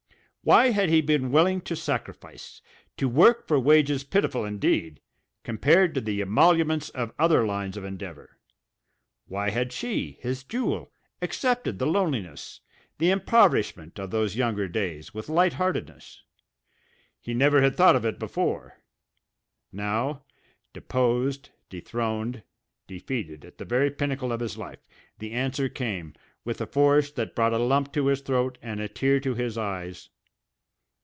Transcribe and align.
Why 0.43 0.71
had 0.71 0.89
he 0.89 1.01
been 1.01 1.31
willing 1.31 1.61
to 1.61 1.75
sacrifice, 1.75 2.63
to 2.97 3.07
work 3.07 3.47
for 3.47 3.59
wages 3.59 4.03
pitiful 4.03 4.43
indeed, 4.43 4.99
compared 5.43 5.93
to 5.93 6.01
the 6.01 6.19
emoluments 6.19 6.89
of 6.89 7.13
other 7.19 7.45
lines 7.45 7.77
of 7.77 7.83
endeavour? 7.85 8.39
Why 9.27 9.51
had 9.51 9.71
she, 9.71 10.17
his 10.19 10.43
Jewel, 10.43 10.91
accepted 11.21 11.77
the 11.77 11.85
loneliness, 11.85 12.61
the 12.97 13.11
impoverishment 13.11 13.99
of 13.99 14.09
those 14.09 14.35
younger 14.35 14.67
days 14.67 15.13
with 15.13 15.29
light 15.29 15.53
heartedness? 15.53 16.23
He 17.19 17.35
never 17.35 17.61
had 17.61 17.75
thought 17.77 17.95
of 17.95 18.03
it 18.03 18.17
before. 18.17 18.81
Now, 19.71 20.23
deposed, 20.73 21.51
dethroned, 21.69 22.41
defeated 22.87 23.45
at 23.45 23.59
the 23.59 23.65
very 23.65 23.91
pinnacle 23.91 24.31
of 24.31 24.39
his 24.39 24.57
life, 24.57 24.79
the 25.19 25.33
answer 25.33 25.69
came, 25.69 26.15
with 26.43 26.59
a 26.59 26.65
force 26.65 27.11
that 27.11 27.35
brought 27.35 27.53
a 27.53 27.59
lump 27.59 27.93
to 27.93 28.07
his 28.07 28.21
throat 28.21 28.57
and 28.63 28.79
a 28.81 28.87
tear 28.87 29.19
to 29.19 29.35
his 29.35 29.55
eyes. 29.55 30.09